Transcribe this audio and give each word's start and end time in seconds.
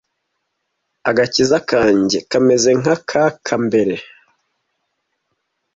agakiza 1.09 1.57
kanjye 1.69 2.17
kameze 2.31 2.69
nkaka 2.81 3.53
mbere 3.65 3.95